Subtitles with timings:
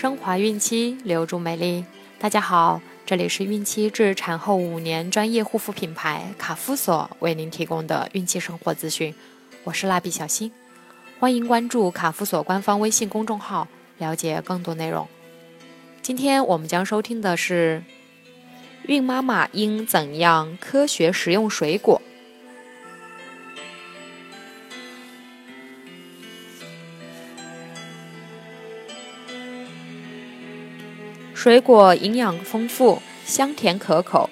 [0.00, 1.84] 升华孕期，留住美丽。
[2.18, 9.14] 大家好，这里是孕期至产后五年专业护肤品牌卡夫索为您提供的孕期生活资讯。
[9.62, 10.50] 我是蜡笔小新，
[11.18, 13.68] 欢迎关注卡夫索官方微信公众号，
[13.98, 15.06] 了解更多内容。
[16.00, 17.82] 今天我们将收听的是：
[18.86, 22.00] 孕妈妈应怎样科学食用水果？
[31.42, 34.28] 水果营养丰富，香甜可口，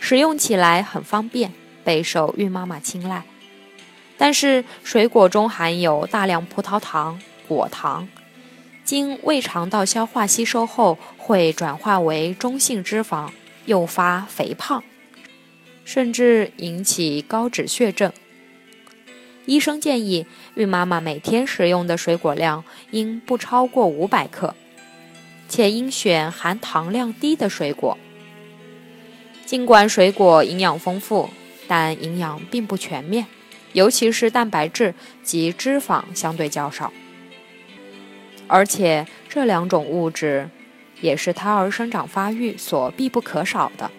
[0.00, 1.52] 食用起来很方便，
[1.84, 3.22] 备受孕妈妈青睐。
[4.18, 8.08] 但是，水果中含有大量葡萄糖、果糖，
[8.82, 13.30] 经胃肠道消化吸收后，会转化为中性脂肪，
[13.66, 14.82] 诱发肥胖，
[15.84, 18.12] 甚至引起高脂血症。
[19.46, 20.26] 医生建议，
[20.56, 24.56] 孕妈妈每天食用的水果量应不超过五百克。
[25.52, 27.98] 且应选含糖量低的水果。
[29.44, 31.28] 尽管水果营养丰富，
[31.68, 33.26] 但营养并不全面，
[33.74, 36.90] 尤其是蛋白质及脂肪相对较少。
[38.46, 40.48] 而且这两种物质
[41.02, 43.90] 也是胎儿生长发育所必不可少的，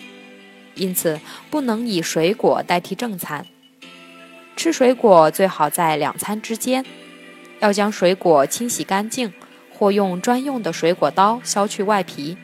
[0.74, 1.20] 因此
[1.52, 3.46] 不能以水果代替正餐。
[4.56, 6.84] 吃水果最好在两餐之间，
[7.60, 9.32] 要将水果清洗干净。
[9.84, 12.38] 或用专用的水果刀削去外皮，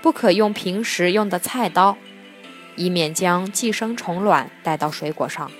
[0.00, 1.96] 不可用平时用的菜刀，
[2.76, 5.50] 以免将寄生虫卵带到水果上。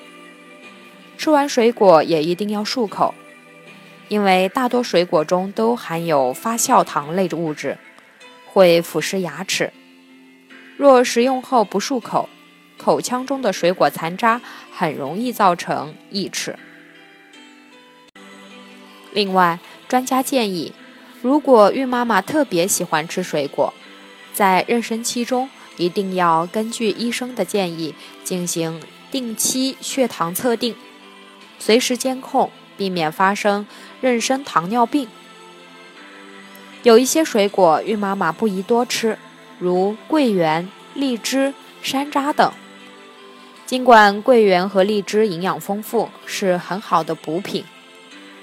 [1.19, 3.13] 吃完水果也一定要漱口，
[4.07, 7.77] 因为大多水果中都含有发酵糖类的物质，
[8.47, 9.73] 会腐蚀牙齿。
[10.77, 12.29] 若食用后不漱口，
[12.79, 14.41] 口腔中的水果残渣
[14.73, 16.57] 很容易造成异齿。
[19.13, 19.59] 另外，
[19.91, 20.73] 专家建议，
[21.21, 23.75] 如果孕妈妈特别喜欢吃水果，
[24.33, 28.81] 在妊娠期中一定要根据医生的建议进行
[29.11, 30.77] 定期血糖测定，
[31.59, 33.67] 随时监控，避免发生
[34.01, 35.09] 妊娠糖尿病。
[36.85, 39.19] 有一些水果孕妈妈不宜多吃，
[39.59, 41.53] 如桂圆、荔枝、
[41.83, 42.53] 山楂等。
[43.67, 47.65] 尽管桂圆和荔枝营养丰富，是很好的补品。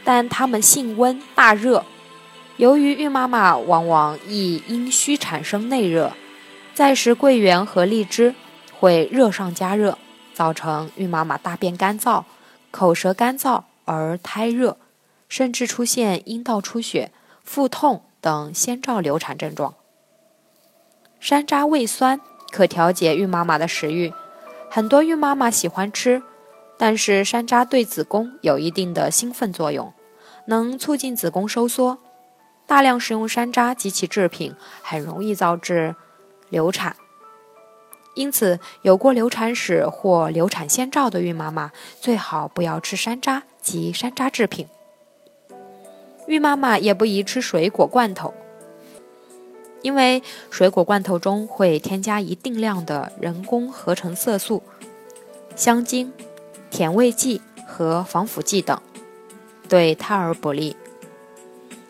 [0.07, 1.83] 但它们性温大热，
[2.55, 6.13] 由于孕妈妈往往易阴虚产生内热，
[6.73, 8.33] 再食桂圆和荔枝
[8.79, 9.97] 会热上加热，
[10.33, 12.23] 造成孕妈妈大便干燥、
[12.71, 14.77] 口舌干燥而胎热，
[15.27, 17.11] 甚至出现阴道出血、
[17.43, 19.73] 腹痛等先兆流产症状。
[21.19, 24.13] 山楂味酸可调节孕妈妈的食欲，
[24.69, 26.23] 很多孕妈妈喜欢吃，
[26.77, 29.93] 但是山楂对子宫有一定的兴奋作用。
[30.47, 31.97] 能促进子宫收缩，
[32.65, 35.95] 大量食用山楂及其制品很容易导致
[36.49, 36.95] 流产，
[38.15, 41.71] 因此有过流产史或流产先兆的孕妈妈
[42.01, 44.67] 最好不要吃山楂及山楂制品。
[46.27, 48.33] 孕妈妈也不宜吃水果罐头，
[49.81, 54.63] 因为水果罐头中会添加一定量的人工合成色素、
[55.55, 56.11] 香精、
[56.69, 58.81] 甜味剂和防腐剂等。
[59.67, 60.75] 对胎儿不利。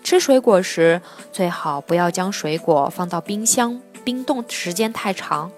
[0.04, 1.02] 吃水果时，
[1.32, 5.52] 最好不要将水果放到冰箱冰冻时间太长，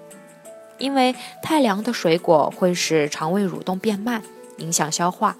[0.78, 4.22] 因为太凉的水果会使肠胃蠕动变慢，
[4.58, 5.36] 影响消化。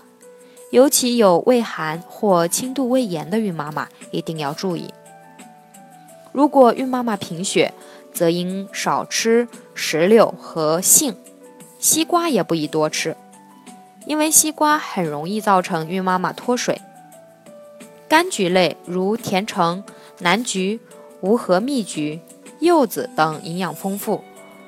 [0.71, 4.95] 尤其有胃寒或轻度胃炎的孕妈妈一定要注意。
[6.31, 7.75] 如果孕妈妈贫血，
[8.13, 11.17] 则应少吃石榴和杏，
[11.81, 13.17] 西瓜也不宜多吃。
[14.07, 16.81] 因为西瓜很容易造成孕妈妈脱水。
[18.09, 19.85] 柑橘类如甜橙、
[20.19, 20.81] 南橘、
[21.21, 22.21] 无核蜜橘、
[22.59, 24.25] 柚子等营养丰富，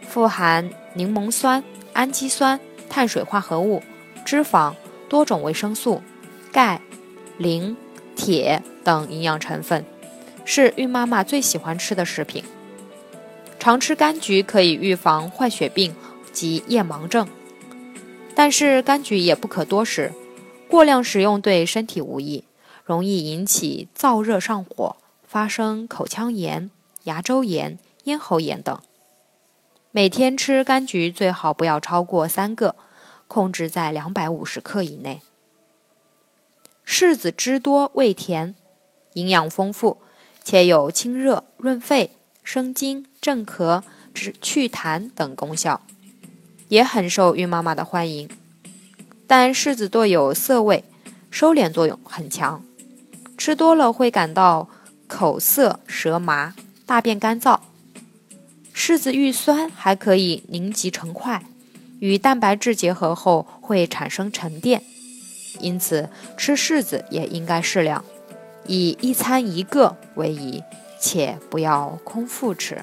[0.07, 3.83] 富含柠檬酸、氨基酸、碳水化合物、
[4.25, 4.75] 脂肪、
[5.09, 6.01] 多种维生素、
[6.53, 6.81] 钙、
[7.37, 7.77] 磷、
[8.15, 9.85] 铁等营养成分，
[10.45, 12.45] 是孕妈妈最喜欢吃的食品。
[13.59, 15.95] 常吃柑橘可以预防坏血病
[16.33, 17.27] 及夜盲症。
[18.45, 20.13] 但是柑橘也不可多食，
[20.69, 22.43] 过量食用对身体无益，
[22.85, 26.69] 容易引起燥热上火，发生口腔炎、
[27.05, 28.77] 牙周炎、咽喉炎等。
[29.93, 32.75] 每天吃柑橘最好不要超过三个，
[33.29, 35.23] 控制在两百五十克以内。
[36.85, 38.57] 柿子汁多味甜，
[39.13, 39.99] 营养丰富，
[40.43, 42.11] 且有清热润肺、
[42.43, 45.81] 生津镇咳、治祛痰等功效。
[46.73, 48.31] 也很受孕妈妈的欢迎，
[49.27, 50.83] 但柿子多有涩味，
[51.31, 52.65] 收敛作用很强，
[53.37, 54.71] 吃多了会感到
[55.07, 56.55] 口涩、舌麻、
[56.87, 57.61] 大便干燥。
[58.75, 61.45] 柿子遇酸还可以凝集成块，
[61.99, 64.83] 与蛋白质结合后会产生沉淀，
[65.61, 66.09] 因此
[66.39, 68.03] 吃柿子也应该适量，
[68.67, 70.63] 以一餐一个为宜，
[70.99, 72.83] 且不要空腹吃。